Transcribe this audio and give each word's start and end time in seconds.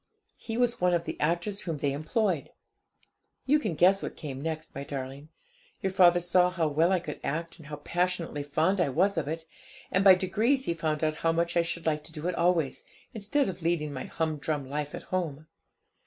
He 0.39 0.57
was 0.57 0.81
one 0.81 0.95
of 0.95 1.03
the 1.05 1.15
actors 1.19 1.61
whom 1.61 1.77
they 1.77 1.91
employed. 1.93 2.49
'You 3.45 3.59
can 3.59 3.75
guess 3.75 4.01
what 4.01 4.15
came 4.17 4.41
next, 4.41 4.73
my 4.73 4.83
darling. 4.83 5.29
Your 5.83 5.91
father 5.91 6.19
saw 6.19 6.49
how 6.49 6.69
well 6.69 6.91
I 6.91 6.99
could 6.99 7.19
act, 7.23 7.59
and 7.59 7.67
how 7.67 7.75
passionately 7.75 8.41
fond 8.41 8.81
I 8.81 8.89
was 8.89 9.15
of 9.15 9.27
it; 9.27 9.45
and 9.91 10.03
by 10.03 10.15
degrees 10.15 10.65
he 10.65 10.73
found 10.73 11.03
out 11.03 11.17
how 11.21 11.31
much 11.31 11.55
I 11.55 11.61
should 11.61 11.85
like 11.85 12.03
to 12.05 12.11
do 12.11 12.27
it 12.27 12.33
always, 12.33 12.83
instead 13.13 13.47
of 13.47 13.61
leading 13.61 13.93
my 13.93 14.05
humdrum 14.05 14.67
life 14.67 14.95
at 14.95 15.03
home. 15.13 15.45